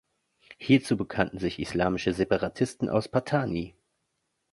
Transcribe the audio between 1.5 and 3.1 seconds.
islamische Separatisten aus